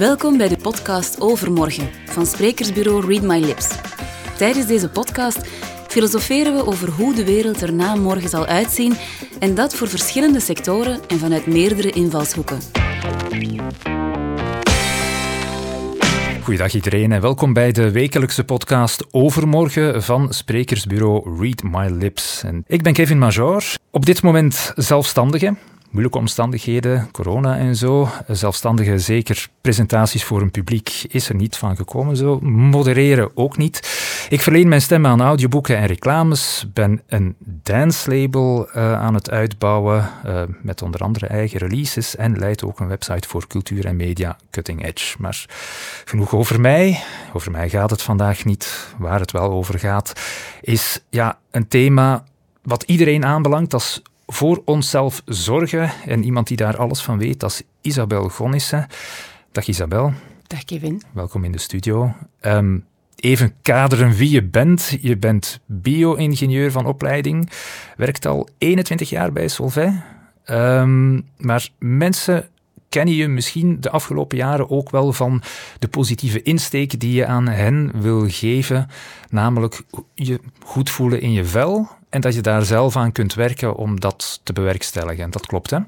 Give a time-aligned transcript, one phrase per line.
[0.00, 3.68] Welkom bij de podcast Overmorgen van sprekersbureau Read My Lips.
[4.36, 5.48] Tijdens deze podcast
[5.88, 8.94] filosoferen we over hoe de wereld er na morgen zal uitzien
[9.38, 12.58] en dat voor verschillende sectoren en vanuit meerdere invalshoeken.
[16.42, 22.44] Goedendag iedereen en welkom bij de wekelijkse podcast Overmorgen van sprekersbureau Read My Lips.
[22.66, 25.56] Ik ben Kevin Major, op dit moment zelfstandige,
[25.90, 28.08] moeilijke omstandigheden, corona en zo.
[28.28, 32.16] Zelfstandige, zeker presentaties voor een publiek is er niet van gekomen.
[32.16, 32.40] Zo.
[32.40, 33.76] Modereren ook niet.
[34.28, 36.66] Ik verleen mijn stem aan audioboeken en reclames.
[36.72, 42.38] Ben een dance label uh, aan het uitbouwen uh, met onder andere eigen releases en
[42.38, 45.16] leid ook een website voor cultuur en media Cutting Edge.
[45.18, 45.44] Maar
[46.04, 47.02] genoeg over mij.
[47.32, 48.94] Over mij gaat het vandaag niet.
[48.98, 50.12] Waar het wel over gaat,
[50.60, 52.24] is ja, een thema
[52.62, 54.02] wat iedereen aanbelangt als
[54.32, 55.90] voor onszelf zorgen.
[56.06, 58.86] En iemand die daar alles van weet, dat is Isabel Gonnissen.
[59.52, 60.12] Dag Isabel.
[60.46, 61.02] Dag Kevin.
[61.12, 62.12] Welkom in de studio.
[62.40, 62.84] Um,
[63.16, 64.96] even kaderen wie je bent.
[65.00, 67.50] Je bent bio-ingenieur van opleiding,
[67.96, 70.02] werkt al 21 jaar bij Solvay.
[70.50, 72.48] Um, maar mensen
[72.90, 75.42] kennen je misschien de afgelopen jaren ook wel van
[75.78, 78.88] de positieve insteek die je aan hen wil geven,
[79.28, 79.82] namelijk
[80.14, 84.00] je goed voelen in je vel en dat je daar zelf aan kunt werken om
[84.00, 85.24] dat te bewerkstelligen.
[85.24, 85.78] En dat klopt, hè?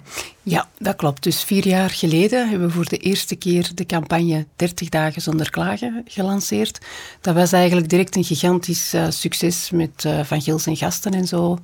[0.43, 1.23] Ja, dat klopt.
[1.23, 5.51] Dus vier jaar geleden hebben we voor de eerste keer de campagne 30 dagen zonder
[5.51, 6.79] klagen gelanceerd.
[7.21, 11.27] Dat was eigenlijk direct een gigantisch uh, succes met uh, Van Gils en gasten en
[11.27, 11.59] zo.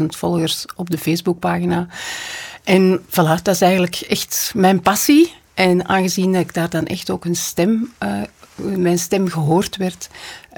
[0.00, 1.86] 30.000 volgers op de Facebookpagina.
[2.64, 5.34] En voilà, dat is eigenlijk echt mijn passie.
[5.54, 8.22] En aangezien ik daar dan echt ook een stem, uh,
[8.56, 10.08] mijn stem gehoord werd,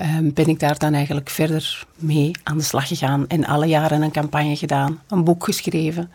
[0.00, 3.28] uh, ben ik daar dan eigenlijk verder mee aan de slag gegaan.
[3.28, 6.10] En alle jaren een campagne gedaan, een boek geschreven.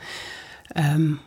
[0.78, 1.20] Um,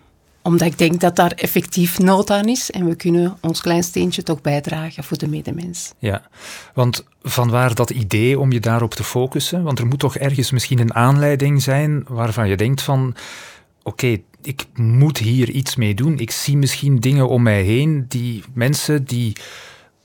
[0.42, 4.22] omdat ik denk dat daar effectief nood aan is en we kunnen ons klein steentje
[4.22, 5.92] toch bijdragen voor de medemens.
[5.98, 6.22] Ja,
[6.74, 9.62] want vanwaar dat idee om je daarop te focussen?
[9.62, 13.14] Want er moet toch ergens misschien een aanleiding zijn waarvan je denkt van,
[13.82, 16.18] oké, ik moet hier iets mee doen.
[16.18, 19.36] Ik zie misschien dingen om mij heen die mensen die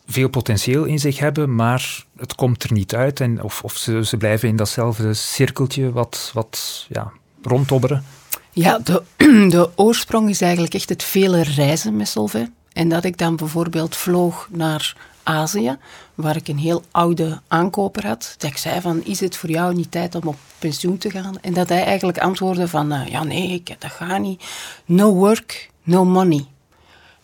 [0.06, 3.20] veel potentieel in zich hebben, maar het komt er niet uit.
[3.20, 7.12] En of of ze, ze blijven in datzelfde cirkeltje wat, wat ja,
[7.42, 8.04] rondtobberen.
[8.52, 9.04] Ja, de,
[9.56, 12.52] de oorsprong is eigenlijk echt het vele reizen met Solvay.
[12.78, 15.78] En dat ik dan bijvoorbeeld vloog naar Azië,
[16.16, 18.36] waar ik een heel oude aankoper had.
[18.38, 21.40] Dat ik zei van, is het voor jou niet tijd om op pensioen te gaan?
[21.42, 24.44] En dat hij eigenlijk antwoordde van, uh, ja nee, ik, dat gaat niet.
[24.86, 26.46] No work, no money.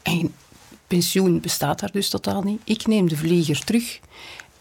[0.01, 0.33] En
[0.87, 2.61] pensioen bestaat daar dus totaal niet.
[2.63, 3.99] Ik neem de vlieger terug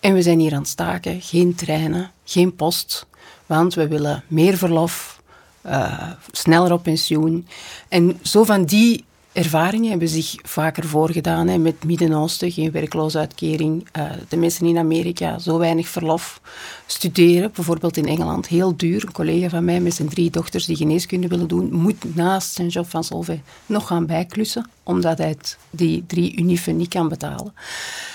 [0.01, 1.21] en we zijn hier aan het staken.
[1.21, 3.07] Geen treinen, geen post,
[3.47, 5.21] want we willen meer verlof,
[5.67, 7.47] uh, sneller op pensioen.
[7.89, 11.49] En zo van die ervaringen hebben zich vaker voorgedaan.
[11.49, 13.89] Hè, met Midden-Oosten, geen werkloosheidkering.
[13.99, 16.41] Uh, de mensen in Amerika, zo weinig verlof.
[16.87, 19.05] Studeren, bijvoorbeeld in Engeland, heel duur.
[19.07, 22.69] Een collega van mij met zijn drie dochters die geneeskunde willen doen, moet naast zijn
[22.69, 27.55] job van Solvay nog gaan bijklussen, omdat hij het, die drie unifen niet kan betalen.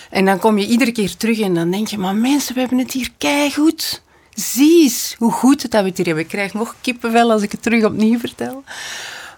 [0.09, 2.77] En dan kom je iedere keer terug en dan denk je, maar mensen, we hebben
[2.77, 4.01] het hier keigoed.
[4.33, 6.23] Zie eens hoe goed dat we het hier hebben.
[6.23, 8.63] Ik krijg nog kippenvel als ik het terug opnieuw vertel.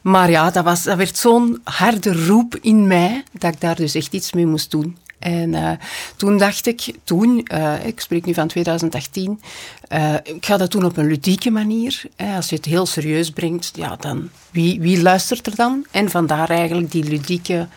[0.02, 4.14] Maar ja, dat, was, werd zo'n harde roep in mij dat ik daar dus echt
[4.14, 4.98] iets mee moest doen.
[5.20, 5.72] En uh,
[6.16, 9.42] toen dacht ik, toen, uh, ik spreek nu van 2018,
[9.90, 12.02] uh, ik ga dat doen op een ludieke manier.
[12.36, 15.86] als je het heel serieus brengt, ja, dan wie, wie luistert er dan?
[15.92, 17.68] En vandaar eigenlijk die ludieke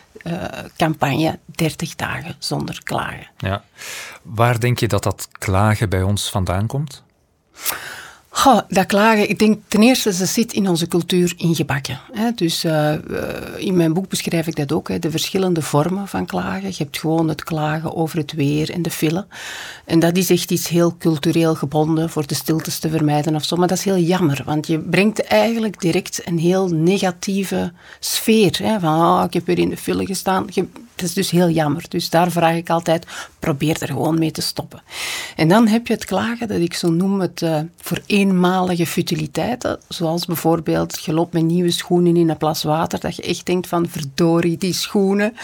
[0.77, 3.27] campagne 30 dagen zonder klagen.
[3.39, 3.65] Ja.
[4.23, 7.03] Waar denk je dat dat klagen bij ons vandaan komt?
[8.35, 12.01] Goh, dat klagen, ik denk ten eerste, ze zit in onze cultuur ingebakken.
[12.13, 12.31] Hè.
[12.35, 12.93] Dus uh,
[13.57, 16.69] in mijn boek beschrijf ik dat ook, hè, de verschillende vormen van klagen.
[16.69, 19.27] Je hebt gewoon het klagen over het weer en de file.
[19.85, 23.57] En dat is echt iets heel cultureel gebonden, voor de stiltes te vermijden of zo.
[23.57, 28.59] Maar dat is heel jammer, want je brengt eigenlijk direct een heel negatieve sfeer.
[28.63, 30.47] Hè, van, oh, ik heb weer in de file gestaan.
[30.51, 31.85] Je, dat is dus heel jammer.
[31.89, 33.07] Dus daar vraag ik altijd,
[33.39, 34.83] probeer er gewoon mee te stoppen.
[35.37, 39.79] En dan heb je het klagen, dat ik zo noem het uh, voor eenmalige futiliteiten.
[39.89, 43.67] Zoals bijvoorbeeld, je loopt met nieuwe schoenen in een plas water, dat je echt denkt
[43.67, 45.35] van, verdorie, die schoenen.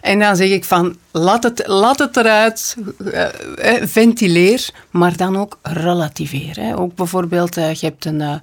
[0.00, 3.26] En dan zeg ik van, laat het, laat het eruit, uh,
[3.82, 6.56] ventileer, maar dan ook relativeer.
[6.56, 6.78] Hè.
[6.78, 8.42] Ook bijvoorbeeld, uh, je hebt een, er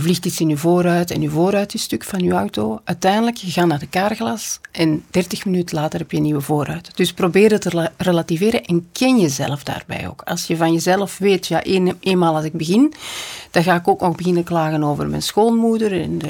[0.00, 2.80] vliegt iets in je vooruit en je vooruit is stuk van je auto.
[2.84, 6.90] Uiteindelijk, je gaat naar de kaarglas en 30 minuten later heb je een nieuwe vooruit.
[6.96, 10.22] Dus probeer het te relativeren en ken jezelf daarbij ook.
[10.22, 12.94] Als je van jezelf weet, ja, een, eenmaal als ik begin,
[13.50, 16.28] dan ga ik ook nog beginnen klagen over mijn schoonmoeder en, de,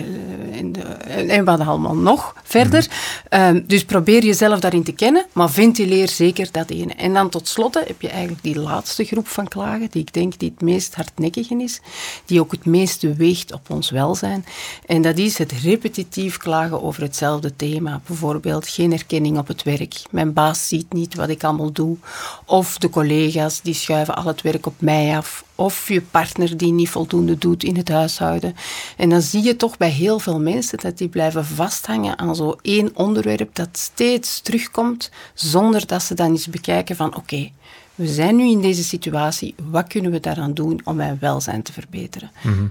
[0.51, 2.89] en, en wat allemaal nog verder.
[3.29, 6.95] Ehm, dus probeer jezelf daarin te kennen, maar ventileer zeker dat ene.
[6.95, 10.39] En dan tot slot heb je eigenlijk die laatste groep van klagen, die ik denk
[10.39, 11.81] die het meest hardnekkige is,
[12.25, 14.45] die ook het meeste weegt op ons welzijn.
[14.87, 18.01] En dat is het repetitief klagen over hetzelfde thema.
[18.07, 20.03] Bijvoorbeeld geen erkenning op het werk.
[20.11, 21.97] Mijn baas ziet niet wat ik allemaal doe.
[22.45, 26.73] Of de collega's die schuiven al het werk op mij af of je partner die
[26.73, 28.55] niet voldoende doet in het huishouden.
[28.97, 32.57] En dan zie je toch bij heel veel mensen dat die blijven vasthangen aan zo
[32.63, 37.51] één onderwerp dat steeds terugkomt, zonder dat ze dan eens bekijken van oké,
[37.95, 41.73] we zijn nu in deze situatie, wat kunnen we daaraan doen om mijn welzijn te
[41.73, 42.31] verbeteren?
[42.43, 42.67] Mhm.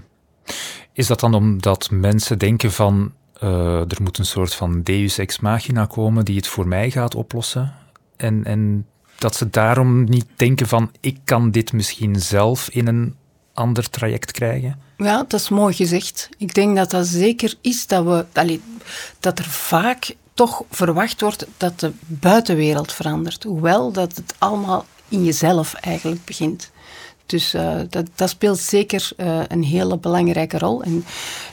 [0.92, 3.12] Is dat dan omdat mensen denken van
[3.42, 7.14] uh, er moet een soort van deus ex machina komen die het voor mij gaat
[7.14, 7.74] oplossen?
[8.16, 8.86] En, en
[9.18, 13.14] dat ze daarom niet denken van ik kan dit misschien zelf in een
[13.52, 14.78] ander traject krijgen?
[14.96, 16.28] Ja, dat is mooi gezegd.
[16.38, 18.58] Ik denk dat dat zeker is dat, we,
[19.20, 23.42] dat er vaak toch verwacht wordt dat de buitenwereld verandert.
[23.42, 26.70] Hoewel dat het allemaal in jezelf eigenlijk begint.
[27.26, 30.82] Dus uh, dat, dat, speelt zeker uh, een hele belangrijke rol.
[30.82, 31.04] En,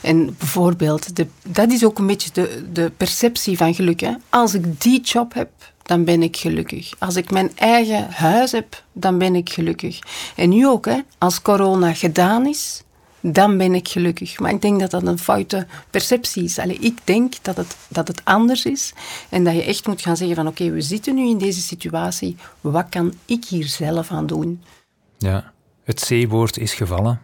[0.02, 4.00] en bijvoorbeeld, de, dat is ook een beetje de, de perceptie van geluk.
[4.00, 4.12] Hè.
[4.28, 5.50] Als ik die job heb,
[5.84, 6.92] dan ben ik gelukkig.
[6.98, 9.98] Als ik mijn eigen huis heb, dan ben ik gelukkig.
[10.36, 12.82] En nu ook, hè, als corona gedaan is,
[13.20, 14.38] dan ben ik gelukkig.
[14.38, 16.58] Maar ik denk dat dat een foute perceptie is.
[16.58, 18.92] Ik denk dat het, dat het anders is
[19.28, 22.36] en dat je echt moet gaan zeggen van oké, we zitten nu in deze situatie,
[22.60, 24.62] wat kan ik hier zelf aan doen?
[25.18, 25.52] Ja,
[25.84, 27.20] het C-woord is gevallen.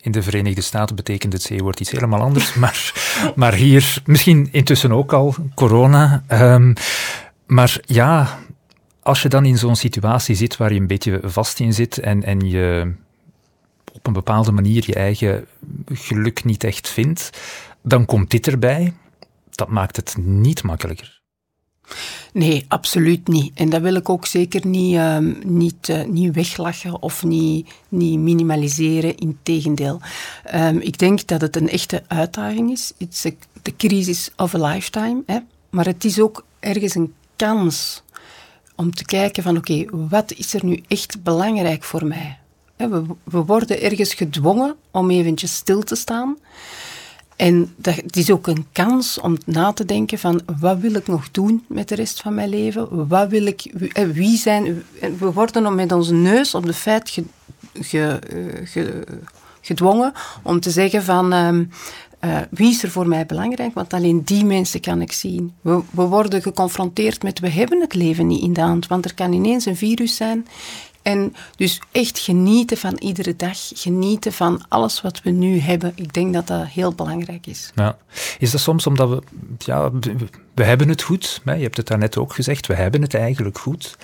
[0.00, 2.92] In de Verenigde Staten betekent het C-woord iets helemaal anders, maar,
[3.34, 6.22] maar hier misschien intussen ook al corona.
[6.32, 6.74] Um,
[7.48, 8.38] maar ja,
[9.02, 12.22] als je dan in zo'n situatie zit waar je een beetje vast in zit en,
[12.22, 12.92] en je
[13.92, 15.46] op een bepaalde manier je eigen
[15.92, 17.30] geluk niet echt vindt,
[17.82, 18.92] dan komt dit erbij.
[19.50, 21.20] Dat maakt het niet makkelijker.
[22.32, 23.52] Nee, absoluut niet.
[23.54, 28.18] En dat wil ik ook zeker niet, uh, niet, uh, niet weglachen of niet, niet
[28.18, 29.16] minimaliseren.
[29.16, 30.00] Integendeel.
[30.54, 32.92] Um, ik denk dat het een echte uitdaging is.
[32.98, 35.22] Het is de crisis of a lifetime.
[35.26, 35.38] Hè?
[35.70, 38.02] Maar het is ook ergens een kans
[38.76, 42.38] om te kijken van oké, wat is er nu echt belangrijk voor mij?
[42.76, 46.36] We, we worden ergens gedwongen om eventjes stil te staan.
[47.36, 51.06] En dat, het is ook een kans om na te denken van wat wil ik
[51.06, 53.08] nog doen met de rest van mijn leven?
[53.08, 53.72] Wat wil ik,
[54.12, 54.82] wie zijn...
[55.18, 57.18] We worden met onze neus op de feit
[57.72, 58.18] ge,
[58.64, 59.04] ge,
[59.60, 60.12] gedwongen
[60.42, 61.32] om te zeggen van...
[61.32, 61.64] Ehm,
[62.20, 63.74] uh, wie is er voor mij belangrijk?
[63.74, 65.54] Want alleen die mensen kan ik zien.
[65.60, 69.14] We, we, worden geconfronteerd met we hebben het leven niet in de hand, want er
[69.14, 70.46] kan ineens een virus zijn.
[71.02, 75.92] En dus echt genieten van iedere dag, genieten van alles wat we nu hebben.
[75.94, 77.72] Ik denk dat dat heel belangrijk is.
[77.74, 77.96] Ja.
[78.38, 79.22] Is dat soms omdat we,
[79.58, 79.90] ja,
[80.54, 83.96] we hebben het goed, je hebt het daarnet ook gezegd, we hebben het eigenlijk goed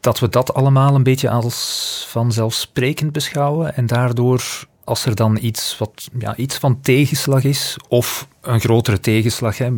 [0.00, 5.78] dat we dat allemaal een beetje als vanzelfsprekend beschouwen en daardoor als er dan iets,
[5.78, 9.70] wat, ja, iets van tegenslag is, of een grotere tegenslag, hè,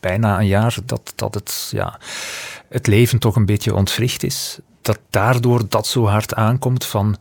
[0.00, 1.98] bijna een jaar, dat, dat het, ja,
[2.68, 7.16] het leven toch een beetje ontwricht is, dat daardoor dat zo hard aankomt van,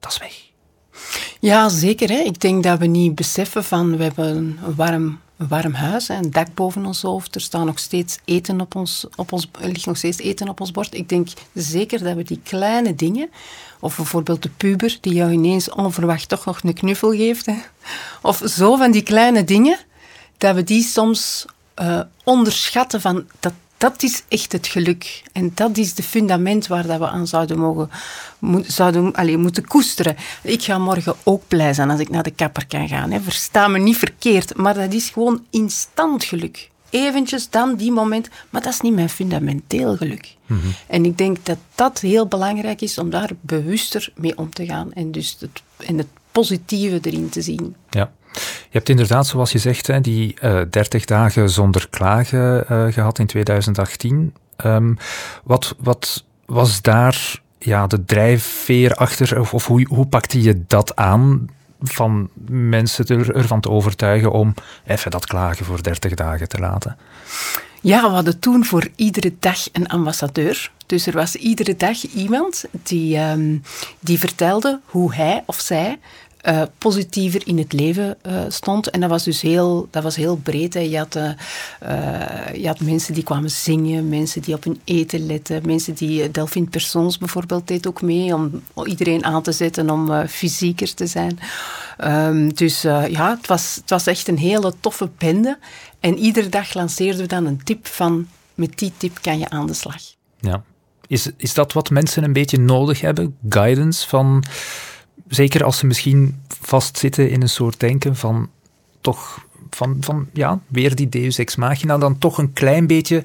[0.00, 0.44] dat is weg.
[1.40, 2.08] Ja, zeker.
[2.08, 2.18] Hè.
[2.18, 6.30] Ik denk dat we niet beseffen van, we hebben een warm een warm huis, een
[6.30, 7.34] dak boven ons hoofd.
[7.34, 10.70] Er staat nog steeds eten op ons, op ons, ligt nog steeds eten op ons
[10.70, 10.94] bord.
[10.94, 13.30] Ik denk zeker dat we die kleine dingen,
[13.80, 17.56] of bijvoorbeeld de puber die jou ineens onverwacht toch nog een knuffel geeft, hè,
[18.22, 19.78] of zo van die kleine dingen,
[20.38, 21.44] dat we die soms
[21.82, 25.22] uh, onderschatten van dat dat is echt het geluk.
[25.32, 27.90] En dat is de fundament waar dat we aan zouden, mogen,
[28.66, 30.16] zouden moeten koesteren.
[30.42, 33.10] Ik ga morgen ook blij zijn als ik naar de kapper kan gaan.
[33.10, 33.20] Hè.
[33.20, 36.70] Versta me niet verkeerd, maar dat is gewoon instant geluk.
[36.90, 40.34] Eventjes dan die moment, maar dat is niet mijn fundamenteel geluk.
[40.46, 40.66] Mhm.
[40.86, 44.92] En ik denk dat dat heel belangrijk is om daar bewuster mee om te gaan
[44.92, 47.76] en dus het, en het positieve erin te zien.
[47.90, 48.10] Ja.
[48.44, 53.18] Je hebt inderdaad, zoals je zegt, die uh, eh, 30 dagen zonder klagen uh, gehad
[53.18, 54.16] in 2018.
[54.16, 54.94] Um, ehm,
[55.44, 61.46] wat, wat was daar ja, de drijfveer achter, of, hoe, hoe pakte je dat aan?
[61.80, 64.54] Van mensen er, ervan te overtuigen om
[64.86, 66.96] even dat klagen voor 30 dagen te laten?
[67.80, 70.70] Ja, we hadden toen voor iedere dag een ambassadeur.
[70.86, 73.62] Dus er was iedere dag iemand die, um,
[74.00, 75.98] die vertelde hoe hij of zij
[76.48, 78.90] uh, positiever in het leven uh, stond.
[78.90, 80.74] En dat was dus heel, dat was heel breed.
[80.74, 80.80] Hè.
[80.80, 81.30] Je, had, uh,
[82.54, 86.66] je had mensen die kwamen zingen, mensen die op hun eten letten, mensen die, Delphine
[86.66, 91.38] Persons bijvoorbeeld deed ook mee om iedereen aan te zetten om fysieker te zijn.
[92.04, 95.58] Um, dus ja, het was, het was echt een hele toffe bende.
[96.00, 99.66] En iedere dag lanceerden we dan een tip van, met die tip kan je aan
[99.66, 100.02] de slag.
[100.40, 100.62] Ja.
[101.06, 103.36] Is, is dat wat mensen een beetje nodig hebben?
[103.48, 104.44] Guidance van,
[105.28, 108.48] zeker als ze misschien vastzitten in een soort denken van,
[109.00, 113.24] toch, van, van ja, weer die deus ex machina, dan toch een klein beetje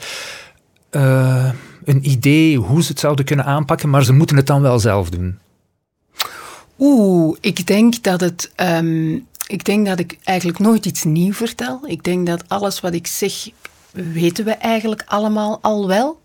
[0.92, 1.50] uh,
[1.84, 5.10] een idee hoe ze het zouden kunnen aanpakken, maar ze moeten het dan wel zelf
[5.10, 5.38] doen.
[6.80, 8.52] Oeh, ik denk dat het.
[8.56, 11.80] Um, ik denk dat ik eigenlijk nooit iets nieuws vertel.
[11.86, 13.50] Ik denk dat alles wat ik zeg,
[13.92, 16.20] weten we eigenlijk allemaal al wel.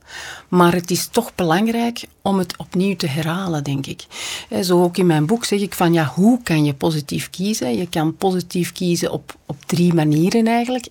[0.49, 4.05] Maar het is toch belangrijk om het opnieuw te herhalen, denk ik.
[4.63, 7.77] Zo ook in mijn boek zeg ik van ja, hoe kan je positief kiezen?
[7.77, 10.87] Je kan positief kiezen op, op drie manieren eigenlijk.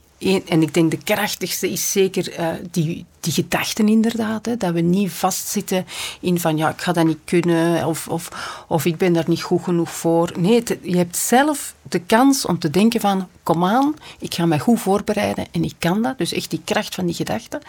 [0.47, 4.45] en ik denk de krachtigste is zeker uh, die, die gedachten inderdaad.
[4.45, 5.85] Hè, dat we niet vastzitten
[6.19, 8.29] in van ja, ik ga dat niet kunnen of, of,
[8.67, 10.31] of ik ben daar niet goed genoeg voor.
[10.37, 14.59] Nee, je hebt zelf de kans om te denken van kom aan, ik ga mij
[14.59, 16.17] goed voorbereiden en ik kan dat.
[16.17, 17.61] Dus echt die kracht van die gedachten.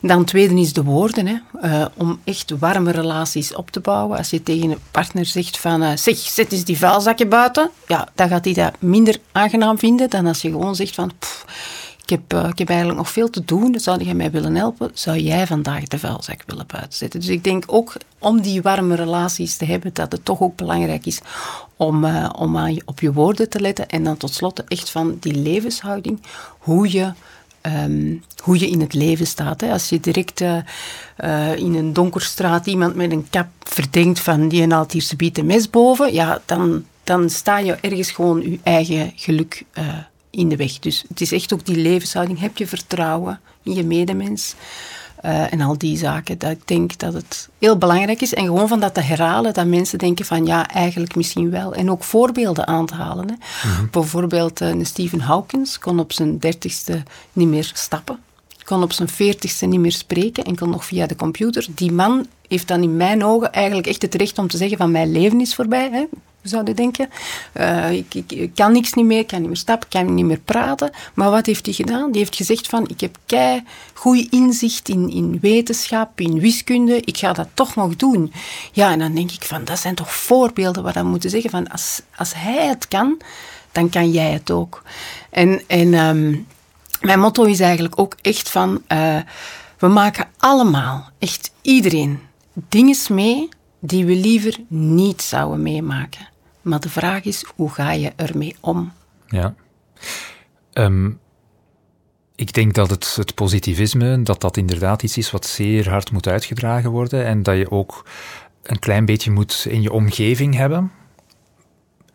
[0.00, 1.26] Dan tweede is de woorden.
[1.26, 4.18] Hè, uh, om echt warme relaties op te bouwen.
[4.18, 7.70] Als je tegen een partner zegt van uh, zeg, zet eens die vuilzakje buiten.
[7.86, 11.12] Ja, dan gaat hij dat minder aangenaam vinden dan als je gewoon zegt van...
[12.10, 13.80] ik heb, uh, ik heb eigenlijk nog veel te doen.
[13.80, 14.90] Zou jij mij willen helpen?
[14.94, 17.20] Zou jij vandaag de vuilzak willen buitenzetten?
[17.20, 21.06] Dus ik denk ook om die warme relaties te hebben, dat het toch ook belangrijk
[21.06, 21.20] is
[21.76, 23.88] om, uh, om aan je, op je woorden te letten.
[23.88, 26.22] En dan tot slot echt van die levenshouding.
[26.58, 27.12] Hoe je
[27.62, 29.60] Um, hoe je in het leven staat.
[29.60, 29.72] Hè.
[29.72, 34.92] Als je direct uh, in een donkerstraat iemand met een kap verdenkt van die haalt
[34.92, 39.64] hier subiet een mes boven, ja, dan, dan sta je ergens gewoon je eigen geluk
[40.30, 40.78] in de weg.
[40.78, 42.40] Dus het is echt ook die levenshouding.
[42.40, 44.54] Heb je vertrouwen in je medemens?
[45.24, 46.38] Uh, en al die zaken.
[46.38, 48.34] Dat ik denk dat het heel belangrijk is.
[48.34, 51.74] En gewoon van dat te herhalen, dat mensen denken van ja, eigenlijk misschien wel.
[51.74, 53.28] En ook voorbeelden aan te halen.
[53.28, 53.34] Hè.
[53.34, 53.88] Mm -hmm.
[53.90, 58.18] Bijvoorbeeld uh, Stephen Hawkins kon op zijn dertigste niet meer stappen.
[58.64, 61.66] Kon op zijn veertigste niet meer spreken, enkel nog via de computer.
[61.74, 64.90] Die man heeft dan in mijn ogen eigenlijk echt het recht om te zeggen van
[64.90, 65.90] mijn leven is voorbij.
[65.92, 66.04] Hè
[66.48, 67.08] zouden denken.
[67.56, 70.90] Uh, ik, ik, kan niks niet meer, kan niet meer stappen, kan niet meer praten.
[71.14, 72.10] Maar wat heeft hij gedaan?
[72.10, 73.62] Die heeft gezegd van, ik heb kei
[73.94, 78.32] goede inzicht in, in wetenschap, in wiskunde, ik ga dat toch nog doen.
[78.72, 81.68] Ja, en dan denk ik van, dat zijn toch voorbeelden waar we moeten zeggen van,
[81.68, 83.20] als, als hij het kan,
[83.72, 84.82] dan kan jij het ook.
[85.30, 86.46] En, en um,
[87.00, 89.16] mijn motto is eigenlijk ook echt van, uh,
[89.78, 92.20] we maken allemaal, echt iedereen,
[92.52, 93.48] dingen mee
[93.80, 96.28] die we liever niet zouden meemaken.
[96.68, 98.92] Maar de vraag is, hoe ga je ermee om?
[99.26, 99.54] Ja.
[100.72, 101.18] Um,
[102.34, 106.26] ik denk dat het, het positivisme, dat dat inderdaad iets is wat zeer hard moet
[106.26, 108.04] uitgedragen worden en dat je ook
[108.62, 110.90] een klein beetje moet in je omgeving hebben.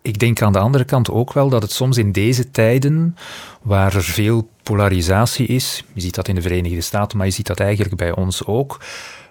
[0.01, 3.15] Ik denk aan de andere kant ook wel dat het soms in deze tijden,
[3.61, 7.47] waar er veel polarisatie is, je ziet dat in de Verenigde Staten, maar je ziet
[7.47, 8.79] dat eigenlijk bij ons ook,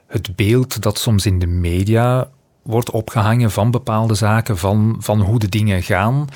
[0.07, 2.31] het beeld dat soms in de media
[2.63, 6.27] wordt opgehangen van bepaalde zaken, van, van hoe de dingen gaan.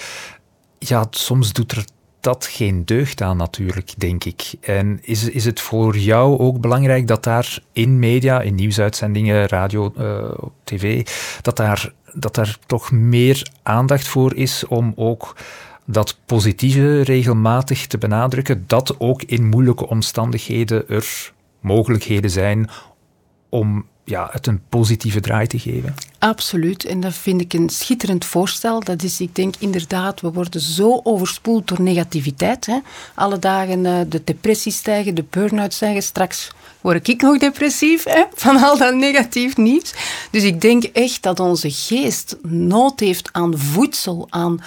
[0.79, 1.85] Ja, soms doet er
[2.21, 4.55] dat geen deugd aan natuurlijk, denk ik.
[4.61, 9.93] En is, is het voor jou ook belangrijk dat daar in media, in nieuwsuitzendingen, radio,
[9.99, 10.25] uh,
[10.65, 11.07] tv,
[11.43, 15.37] dat daar, dat daar toch meer aandacht voor is om ook
[15.85, 22.69] dat positieve regelmatig te benadrukken, dat ook in moeilijke omstandigheden er mogelijkheden zijn
[23.49, 25.95] om ja, het een positieve draai te geven.
[26.19, 28.81] Absoluut, en dat vind ik een schitterend voorstel.
[28.81, 32.67] Dat is, ik denk inderdaad, we worden zo overspoeld door negativiteit.
[32.67, 32.79] Hè.
[33.15, 36.03] Alle dagen uh, de depressies stijgen, de burn-out stijgen.
[36.03, 39.95] Straks word ik nog depressief hè, van al dat negatief nieuws.
[40.31, 44.61] Dus ik denk echt dat onze geest nood heeft aan voedsel, aan,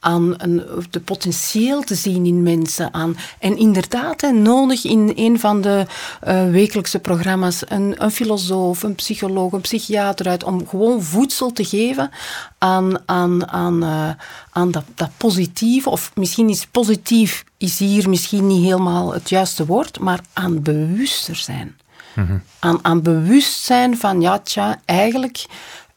[0.00, 2.94] aan een, de potentieel te zien in mensen.
[2.94, 5.86] Aan, en inderdaad, hè, nodig in een van de
[6.28, 11.64] uh, wekelijkse programma's een, een filosoof, een psycholoog, een psychiater uit, om gewoon voedsel te
[11.64, 12.10] geven
[12.58, 14.10] aan, aan, aan, uh,
[14.50, 15.90] aan dat, dat positieve.
[15.90, 21.36] Of misschien is positief is hier misschien niet helemaal het juiste woord, maar aan bewuster
[21.36, 21.76] zijn.
[22.14, 22.42] Mm -hmm.
[22.58, 25.46] aan, aan bewustzijn van, ja, tja, eigenlijk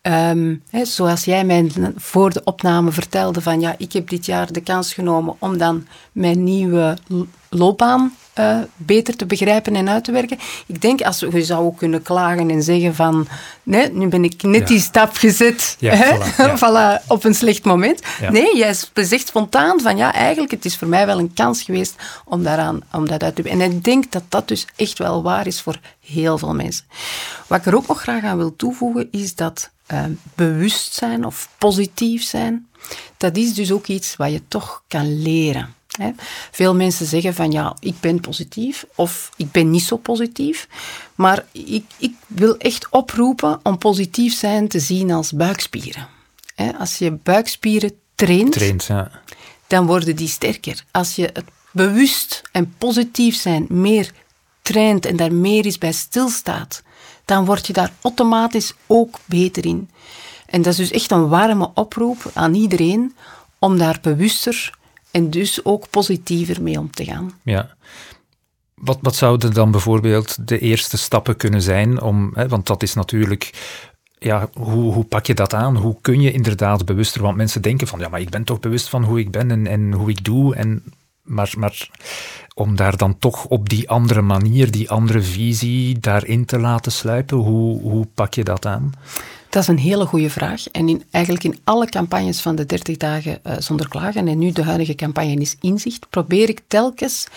[0.06, 4.62] Ehm, zoals jij mij voor de opname vertelde van ja, ik heb dit jaar de
[4.62, 6.98] kans genomen om dan mijn nieuwe
[7.50, 10.38] loopbaan uh, beter te begrijpen en uit te werken.
[10.66, 13.28] Ik denk, als we, je zou ook kunnen klagen en zeggen van,
[13.64, 16.18] nee, nu ben ik net die stap gezet ja, hè?
[16.18, 18.02] Voilà, voilà, op een slecht moment.
[18.30, 21.96] Nee, jij zegt spontaan van, ja, eigenlijk, het is voor mij wel een kans geweest
[22.26, 25.48] om, daaraan, om dat uit te En ik denk dat dat dus echt wel waar
[25.48, 26.86] is voor heel veel mensen.
[27.48, 32.24] Wat ik er ook nog graag aan wil toevoegen, is dat uh, bewustzijn of positief
[32.24, 32.68] zijn,
[33.18, 35.74] dat is dus ook iets wat je toch kan leren.
[36.51, 40.68] Veel mensen zeggen van ja, ik ben positief of ik ben niet zo positief.
[41.15, 46.08] Maar ik, ik wil echt oproepen om positief zijn te zien als buikspieren.
[46.77, 49.12] Als je buikspieren traint, traint ja.
[49.68, 50.84] dan worden die sterker.
[50.92, 54.12] Als je het bewust en positief zijn meer
[54.62, 56.84] traint en daar meer is bij stilstaat,
[57.25, 59.89] dan word je daar automatisch ook beter in.
[60.46, 63.15] En dat is dus echt een warme oproep aan iedereen
[63.60, 64.74] om daar bewuster
[65.12, 67.32] en dus ook positiever mee om te gaan.
[67.44, 67.75] Ja.
[68.75, 72.94] Wat, wat zouden dan bijvoorbeeld de eerste stappen kunnen zijn om, hè, want dat is
[72.94, 73.51] natuurlijk
[74.17, 75.77] ja, hoe, hoe pak je dat aan?
[75.77, 77.22] Hoe kun je inderdaad bewuster?
[77.22, 79.67] Want mensen denken van, ja, maar ik ben toch bewust van hoe ik ben en,
[79.67, 80.55] en hoe ik doe.
[80.55, 80.84] En,
[81.25, 81.89] maar,
[82.53, 87.38] om daar dan toch op die andere manier, die andere visie daarin te laten sluipen,
[87.38, 88.94] hoe, hoe pak je dat aan?
[89.56, 90.68] Dat is een hele goede vraag.
[90.72, 94.52] En in, eigenlijk in alle campagnes van de 30 dagen uh, zonder klagen, en nu
[94.52, 97.28] de huidige campagne is Inzicht, probeer ik telkens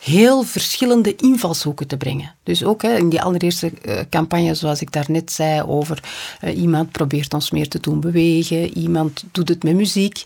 [0.00, 2.34] heel verschillende invalshoeken te brengen.
[2.42, 6.02] Dus ook hè, in die allereerste uh, campagne, zoals ik daarnet zei, over
[6.44, 10.24] uh, iemand probeert ons meer te doen bewegen, iemand doet het met muziek.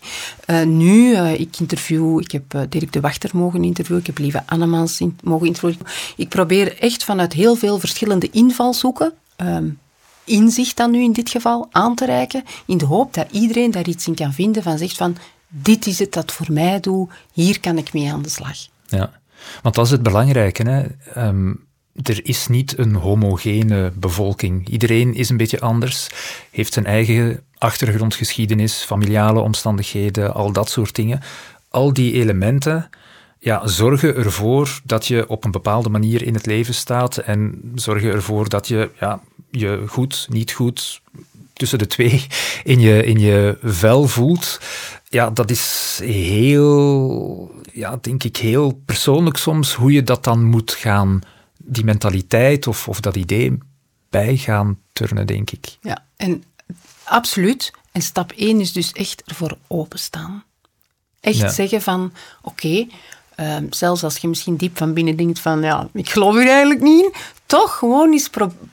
[0.65, 5.47] nu, ik interview, ik heb Dirk de Wachter mogen interviewen, ik heb Lieve Annemans mogen
[5.47, 5.87] interviewen.
[6.15, 9.81] Ik probeer echt vanuit heel veel verschillende invalshoeken um,
[10.23, 13.87] inzicht dan nu in dit geval aan te reiken, in de hoop dat iedereen daar
[13.87, 17.59] iets in kan vinden van zegt van dit is het dat voor mij doe, hier
[17.59, 18.57] kan ik mee aan de slag.
[18.87, 19.11] Ja,
[19.61, 20.63] want dat is het belangrijke.
[20.69, 20.85] Hè?
[21.27, 21.65] Um,
[22.03, 24.69] er is niet een homogene bevolking.
[24.69, 26.09] Iedereen is een beetje anders,
[26.51, 31.21] heeft zijn eigen achtergrondgeschiedenis, familiale omstandigheden, al dat soort dingen.
[31.69, 32.89] Al die elementen
[33.39, 38.11] ja, zorgen ervoor dat je op een bepaalde manier in het leven staat en zorgen
[38.11, 39.21] ervoor dat je ja,
[39.57, 41.01] je goed, niet goed,
[41.53, 42.27] tussen de twee
[42.63, 44.59] in je, in je vel voelt.
[45.09, 50.71] Ja, dat is heel, ja, denk ik, heel persoonlijk soms hoe je dat dan moet
[50.71, 51.21] gaan,
[51.57, 53.57] die mentaliteit of, of dat idee
[54.09, 55.77] bij gaan turnen, denk ik.
[55.81, 56.43] Ja, en
[57.03, 57.71] absoluut.
[57.91, 60.43] En stap 1 is dus echt ervoor openstaan.
[61.19, 62.87] Echt zeggen van, oké,
[63.35, 66.81] Ehm, zelfs als je misschien diep van binnen denkt van, ja, ik geloof er eigenlijk
[66.81, 67.09] niet.
[67.45, 68.29] Toch gewoon eens,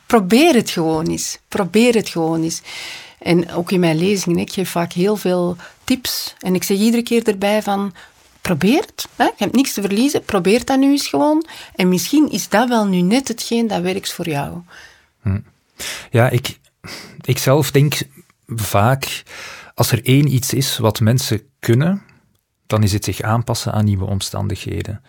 [0.06, 1.38] probeer het gewoon eens.
[1.48, 2.62] Probeer het gewoon eens.
[3.18, 6.34] En ook in mijn lezingen, ik geef vaak heel veel tips.
[6.38, 7.94] En ik zeg iedere keer erbij van,
[8.40, 9.08] probeer het.
[9.16, 9.24] Hè?
[9.24, 11.46] Je hebt niks te verliezen, probeer dat nu eens gewoon.
[11.74, 14.58] En misschien is dat wel nu net hetgeen dat werkt voor jou.
[15.22, 15.40] Hm.
[16.10, 16.58] Ja, ik,
[17.20, 17.94] ik zelf denk
[18.46, 19.22] vaak,
[19.74, 22.02] als er één iets is wat mensen kunnen,
[22.70, 25.02] dan is het zich aanpassen aan nieuwe omstandigheden.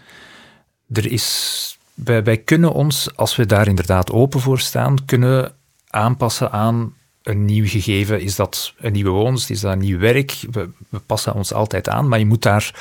[0.94, 5.54] Er is, wij, kunnen ons, als we daar inderdaad open voor staan, kunnen
[5.90, 6.94] aanpassen aan
[7.24, 8.22] een nieuw gegeven.
[8.22, 9.50] Is dat een nieuwe woonst?
[9.50, 10.38] Is dat een nieuw werk?
[10.52, 12.74] We, we passen ons altijd aan, maar je moet daar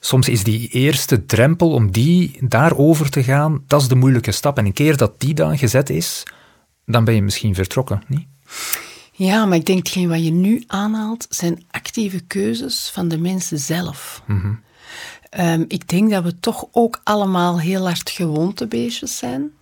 [0.00, 4.58] soms is die eerste drempel om die daarover te gaan, dat is de moeilijke stap.
[4.58, 6.22] En een keer dat die dan gezet is,
[6.86, 8.26] dan ben je misschien vertrokken, niet?
[9.26, 13.58] Ja, maar ik denk hetgeen wat je nu aanhaalt, zijn actieve keuzes van de mensen
[13.58, 14.22] zelf.
[14.26, 14.52] Mhm.
[15.30, 19.52] Ehm, ik denk dat we toch ook allemaal heel hard gewoontebeestjes zijn.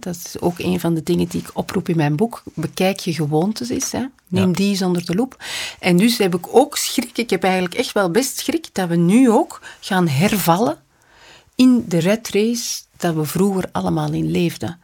[0.00, 2.42] dat is ook een van de dingen die ik oproep in mijn boek.
[2.54, 3.92] Bekijk je gewoontes eens.
[4.28, 5.44] Neem die eens onder de loep.
[5.78, 8.96] En dus heb ik ook schrik, ik heb eigenlijk echt wel best schrik, dat we
[8.96, 10.78] nu ook gaan hervallen
[11.54, 14.80] in de red race dat we vroeger allemaal in leefden.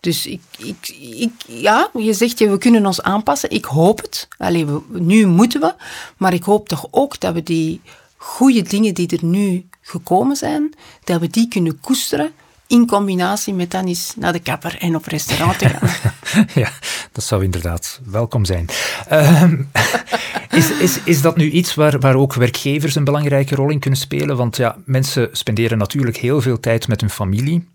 [0.00, 3.50] Dus ik, ik, ik, ja, je zegt je, we kunnen ons aanpassen.
[3.50, 4.28] Ik hoop het.
[4.38, 5.74] Allee, nu moeten we.
[6.16, 7.80] Maar ik hoop toch ook dat we die
[8.16, 12.32] goede dingen die er nu gekomen zijn, dat we die kunnen koesteren
[12.66, 16.14] in combinatie met dan eens naar de kapper en op restaurant te gaan.
[16.62, 16.70] ja,
[17.12, 18.66] dat zou inderdaad welkom zijn.
[19.08, 19.62] Ehm,
[20.50, 23.98] is, is, is dat nu iets waar, waar ook werkgevers een belangrijke rol in kunnen
[23.98, 24.36] spelen?
[24.36, 27.68] Want ja, mensen spenderen natuurlijk heel veel tijd met hun familie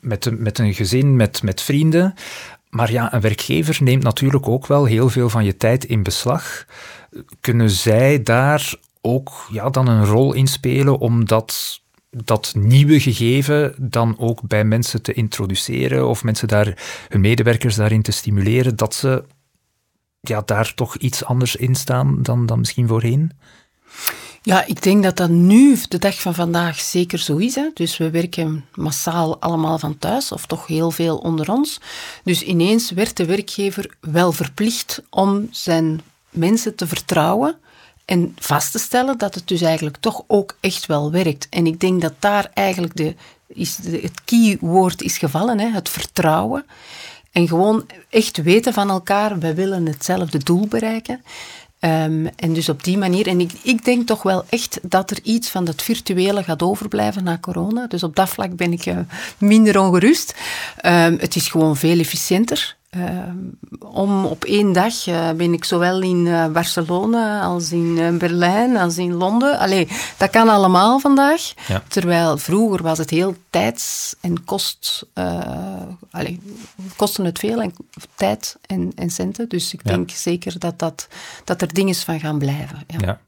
[0.00, 2.14] met, met een gezin, met, met vrienden.
[2.68, 6.66] Maar ja, een werkgever neemt natuurlijk ook wel heel veel van je tijd in beslag.
[7.40, 13.74] Kunnen zij daar ook ja, dan een rol in spelen om dat, dat nieuwe gegeven
[13.78, 18.94] dan ook bij mensen te introduceren of mensen daar, hun medewerkers daarin te stimuleren dat
[18.94, 19.24] ze
[20.20, 23.32] ja, daar toch iets anders in staan dan, dan misschien voorheen?
[24.42, 27.54] Ja, ik denk dat dat nu, de dag van vandaag, zeker zo is.
[27.54, 27.70] Hè.
[27.74, 31.80] Dus we werken massaal allemaal van thuis, of toch heel veel onder ons.
[32.24, 36.00] Dus ineens werd de werkgever wel verplicht om zijn
[36.30, 37.56] mensen te vertrouwen
[38.04, 41.46] en vast te stellen dat het dus eigenlijk toch ook echt wel werkt.
[41.50, 43.14] En ik denk dat daar eigenlijk de,
[43.46, 46.66] is het keyword is gevallen, hè, het vertrouwen.
[47.32, 51.24] En gewoon echt weten van elkaar, wij willen hetzelfde doel bereiken.
[51.80, 55.18] Um, en dus op die manier, en ik, ik denk toch wel echt dat er
[55.22, 57.86] iets van dat virtuele gaat overblijven na corona.
[57.86, 58.98] Dus op dat vlak ben ik uh,
[59.38, 60.34] minder ongerust.
[60.86, 62.76] Um, het is gewoon veel efficiënter.
[62.96, 63.22] Uh,
[63.78, 68.98] om op één dag uh, ben ik zowel in uh, Barcelona als in Berlijn als
[68.98, 69.58] in Londen.
[69.58, 71.52] Allee, dat kan allemaal vandaag.
[71.68, 71.82] Ja.
[71.88, 75.06] Terwijl vroeger was het heel tijds- en kost...
[76.10, 76.40] allee,
[76.96, 77.74] kosten het veel, en,
[78.14, 79.48] tijd en, en centen.
[79.48, 79.90] Dus ik ja.
[79.90, 81.08] denk zeker dat, dat,
[81.44, 82.84] dat er dingen van gaan blijven.
[82.86, 82.98] Ja.
[83.00, 83.20] ja.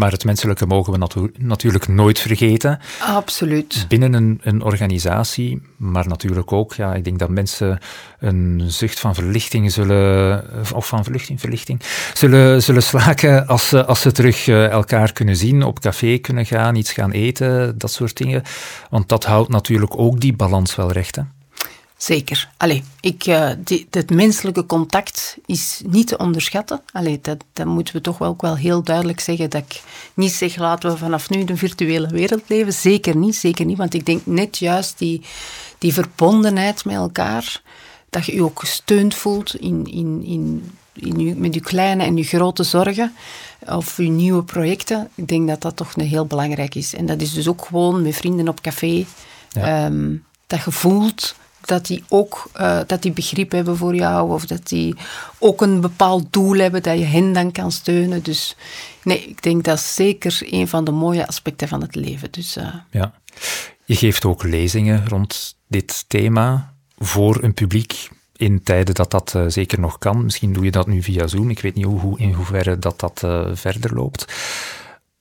[0.00, 2.78] Maar het menselijke mogen we natu natuurlijk nooit vergeten.
[3.00, 3.84] Absoluut.
[3.88, 7.78] Binnen een, een, organisatie, maar natuurlijk ook, ja, ik denk dat mensen
[8.18, 11.80] een zucht van verlichting zullen, of van verlichting, verlichting,
[12.14, 16.46] zullen, zullen slaken als ze, als ze terug eh, elkaar kunnen zien, op café kunnen
[16.46, 18.42] gaan, iets gaan eten, dat soort dingen.
[18.90, 21.22] Want dat houdt natuurlijk ook die balans wel recht, hè?
[22.02, 22.50] Zeker.
[22.56, 26.80] Allee, ik, uh, die, het menselijke contact is niet te onderschatten.
[26.92, 29.50] Allee, dat, dat moeten we toch wel ook wel heel duidelijk zeggen.
[29.50, 29.82] Dat ik
[30.14, 32.72] niet zeg, laten we vanaf nu de virtuele wereld leven.
[32.72, 33.76] Zeker niet, zeker niet.
[33.76, 35.22] Want ik denk net juist die,
[35.78, 37.62] die verbondenheid met elkaar,
[38.10, 42.16] dat je je ook gesteund voelt in, in, in, in je, met je kleine en
[42.16, 43.12] je grote zorgen
[43.66, 45.08] of je nieuwe projecten.
[45.14, 46.94] Ik denk dat dat toch een heel belangrijk is.
[46.94, 49.06] En dat is dus ook gewoon met vrienden op café.
[49.50, 49.86] Ja.
[49.86, 54.46] Um, dat je voelt dat die ook uh, dat die begrip hebben voor jou of
[54.46, 54.96] dat die
[55.38, 58.22] ook een bepaald doel hebben dat je hen dan kan steunen.
[58.22, 58.56] Dus
[59.02, 62.30] nee, ik denk dat is zeker een van de mooie aspecten van het leven.
[62.30, 63.12] Dus, uh, ja.
[63.84, 69.44] Je geeft ook lezingen rond dit thema voor een publiek in tijden dat dat uh,
[69.46, 70.24] zeker nog kan.
[70.24, 71.50] Misschien doe je dat nu via Zoom.
[71.50, 73.20] Ik weet niet hoe, in hoeverre dat dat
[73.52, 74.32] verder loopt.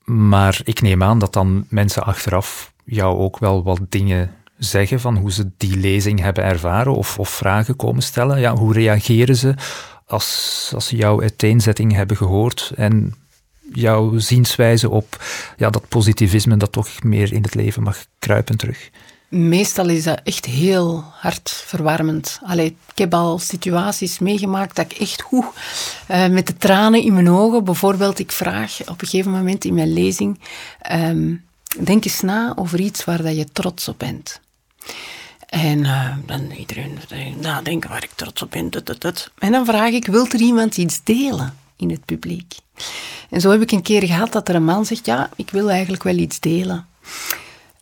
[0.04, 5.18] Maar ik neem aan dat dan mensen achteraf jou ook wel wat dingen zeggen van
[5.18, 8.40] hoe ze die lezing hebben ervaren of, of vragen komen stellen?
[8.40, 9.54] Ja, hoe reageren ze
[10.06, 13.14] als, als ze jouw uiteenzetting hebben gehoord en
[13.74, 15.24] jouw zienswijze op
[15.58, 18.90] ja, dat positivisme dat toch meer in het leven mag kruipen terug?
[19.30, 22.40] Meestal is dat echt heel hartverwarmend.
[22.44, 25.46] Allee, ik heb al situaties meegemaakt dat ik echt hoe,
[26.12, 29.74] uh, met de tranen in mijn ogen, bijvoorbeeld, ik vraag op een gegeven moment in
[29.74, 30.40] mijn lezing,
[30.92, 31.44] um,
[31.84, 34.40] denk eens na over iets waar dat je trots op bent.
[35.50, 36.98] En uh, dan iedereen
[37.42, 38.70] nadenken waar ik trots op ben.
[39.38, 42.56] En dan vraag ik, wilt er iemand iets delen in het publiek?
[43.30, 45.70] En zo heb ik een keer gehad dat er een man zegt, ja, ik wil
[45.70, 46.88] eigenlijk wel iets delen.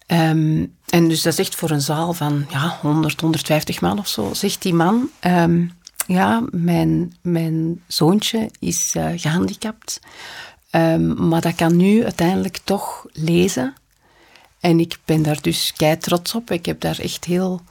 [0.08, 4.08] Um, en dus dat is echt voor een zaal van ja, 100, 150 man of
[4.08, 4.34] zo.
[4.34, 5.72] Zegt die man, um,
[6.08, 10.00] ja, mijn, mijn zoontje is uh, gehandicapt.
[10.72, 13.76] Um, maar dat kan nu uiteindelijk toch lezen
[14.60, 16.52] en ik ben daar dus kei trots op.
[16.52, 17.62] Ik heb daar echt heel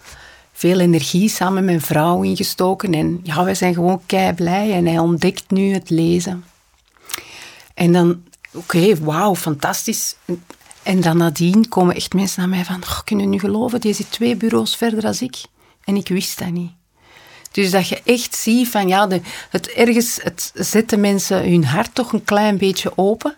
[0.52, 2.94] veel energie samen met mijn vrouw in gestoken.
[2.94, 4.72] En ja, wij zijn gewoon kei blij.
[4.72, 6.44] En hij ontdekt nu het lezen.
[7.74, 8.22] En dan,
[8.52, 10.16] oké, wauw, fantastisch.
[10.82, 14.10] En dan nadien komen echt mensen naar mij van, oh, kunnen nu geloven, die zit
[14.10, 15.36] twee bureaus verder dan ik.
[15.84, 16.70] En ik wist dat niet.
[17.50, 19.20] Dus dat je echt ziet van, ja, de,
[19.50, 23.36] het ergens, het zetten mensen hun hart toch een klein beetje open.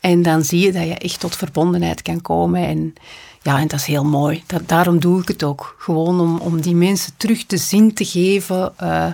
[0.00, 2.66] En dan zie je dat je echt tot verbondenheid kan komen.
[2.66, 2.94] En
[3.42, 4.42] ja, en dat is heel mooi.
[4.46, 5.74] Dat, daarom doe ik het ook.
[5.78, 8.72] Gewoon om, om die mensen terug de zin te geven.
[8.82, 9.12] Uh,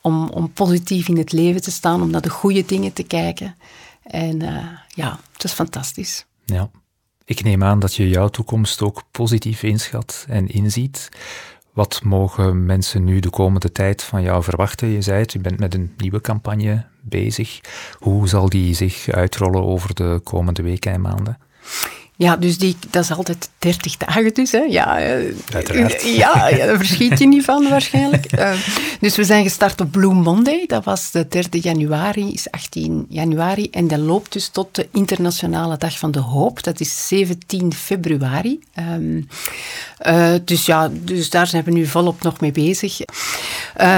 [0.00, 2.02] om, om positief in het leven te staan.
[2.02, 3.56] Om naar de goede dingen te kijken.
[4.02, 6.26] En uh, ja, het is fantastisch.
[6.44, 6.70] Ja.
[7.24, 11.08] Ik neem aan dat je jouw toekomst ook positief inschat en inziet.
[11.72, 14.88] Wat mogen mensen nu de komende tijd van jou verwachten?
[14.88, 17.60] Je zei het, je bent met een nieuwe campagne bezig.
[17.98, 21.38] Hoe zal die zich uitrollen over de komende weken en maanden?
[22.22, 24.52] Ja, dus die, dat is altijd 30 dagen dus.
[24.52, 24.58] Hè.
[24.58, 26.02] Ja, eh, Uiteraard.
[26.02, 28.38] Ja, ja, daar verschiet je niet van waarschijnlijk.
[28.38, 28.52] Uh,
[29.00, 30.64] dus we zijn gestart op Blue Monday.
[30.66, 33.70] Dat was de 3 januari, is 18 januari.
[33.70, 36.62] En dat loopt dus tot de Internationale Dag van de Hoop.
[36.62, 38.60] Dat is 17 februari.
[38.78, 39.28] Um,
[40.06, 42.98] uh, dus ja, dus daar zijn we nu volop nog mee bezig.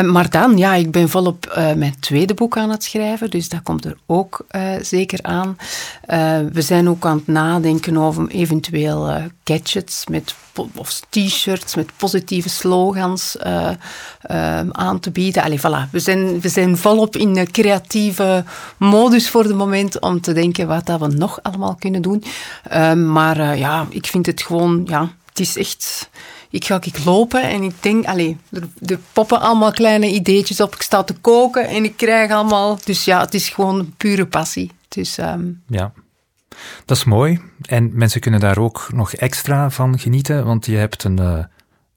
[0.05, 3.31] maar dan, ja, ik ben volop mijn tweede boek aan het schrijven.
[3.31, 4.47] Dus dat komt er ook
[4.81, 5.57] zeker aan.
[6.53, 10.35] we zijn ook aan het nadenken over om eventueel uh, gadgets, met
[10.75, 13.71] of t-shirts met positieve slogans uh,
[14.71, 15.43] aan te bieden.
[15.43, 15.91] Allee, voilà.
[15.91, 18.45] we, zijn, we zijn volop in creatieve
[18.77, 22.25] modus voor het moment om te denken wat dat we nog allemaal kunnen doen.
[22.63, 26.09] Ehm, maar uh, ja, ik vind het gewoon, ja, het is echt
[26.55, 28.37] ik ga ik lopen en ik denk, allee,
[28.81, 30.75] er, poppen allemaal kleine ideetjes op.
[30.75, 32.79] Ik sta te koken en ik krijg allemaal...
[32.85, 34.71] Dus ja, het is gewoon pure passie.
[34.89, 35.63] Dus, um...
[35.69, 35.93] Ja,
[36.85, 37.41] dat is mooi.
[37.63, 41.45] En mensen kunnen daar ook nog extra van genieten, want je hebt een, uh,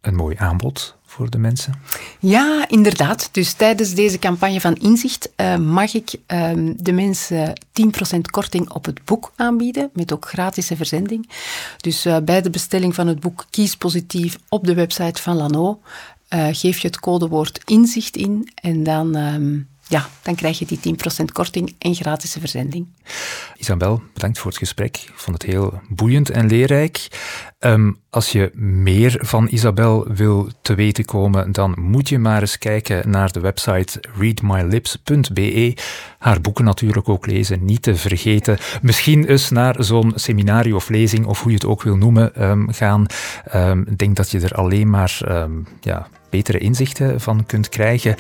[0.02, 1.74] een mooi aanbod voor de mensen?
[2.20, 3.30] Ja, inderdaad.
[3.32, 7.54] Dus tijdens deze campagne van Inzicht uh, mag ik uh, de mensen
[8.16, 11.30] 10% korting op het boek aanbieden, met ook gratis verzending.
[11.78, 15.80] Dus uh, bij de bestelling van het boek Kies Positief op de website van Lano
[16.52, 19.16] geef je het codewoord Inzicht in en dan...
[19.90, 22.88] Ja, dan krijg je die 10% korting en gratis verzending.
[23.58, 24.98] Isabel, bedankt voor het gesprek.
[24.98, 27.08] Ik vond het heel boeiend en leerrijk.
[27.60, 32.58] Um, als je meer van Isabel wil te weten komen, dan moet je maar eens
[32.58, 35.78] kijken naar de website readmylips.be.
[36.18, 38.58] Haar boeken natuurlijk ook lezen, niet te vergeten.
[38.82, 42.74] Misschien eens naar zo'n seminarie of lezing, of hoe je het ook wil noemen, um,
[42.74, 43.06] gaan.
[43.56, 45.20] Um, ik denk dat je er alleen maar
[45.82, 48.16] ja, betere inzichten van kunt krijgen.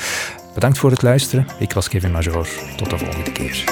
[0.57, 1.47] Bedankt voor het luisteren.
[1.59, 2.47] Ik was Kevin Major.
[2.77, 3.63] Tot de volgende keer.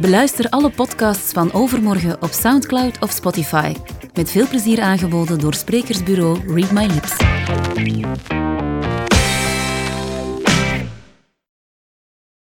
[0.00, 3.74] Beluister alle podcasts van Overmorgen op Soundcloud of Spotify.
[4.14, 7.16] Met veel plezier aangeboden door sprekersbureau Read My Lips.